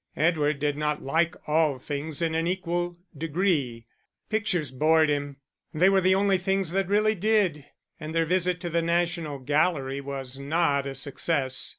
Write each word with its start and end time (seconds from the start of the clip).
Edward 0.17 0.57
did 0.57 0.77
not 0.77 1.03
like 1.03 1.35
all 1.47 1.77
things 1.77 2.23
in 2.23 2.33
an 2.33 2.47
equal 2.47 2.97
degree; 3.15 3.85
pictures 4.31 4.71
bored 4.71 5.09
him 5.09 5.37
(they 5.75 5.89
were 5.89 6.01
the 6.01 6.15
only 6.15 6.39
things 6.39 6.71
that 6.71 6.87
really 6.89 7.13
did), 7.13 7.67
and 7.99 8.15
their 8.15 8.25
visit 8.25 8.59
to 8.61 8.69
the 8.71 8.81
National 8.81 9.37
Gallery 9.37 10.01
was 10.01 10.39
not 10.39 10.87
a 10.87 10.95
success. 10.95 11.69